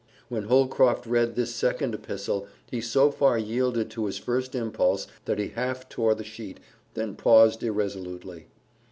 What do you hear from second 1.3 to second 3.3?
this second epistle he so